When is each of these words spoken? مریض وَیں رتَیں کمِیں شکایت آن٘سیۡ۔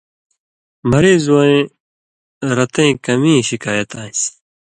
مریض 0.91 1.23
وَیں 1.33 1.59
رتَیں 2.57 2.91
کمِیں 3.05 3.45
شکایت 3.49 3.89
آن٘سیۡ۔ 4.01 4.31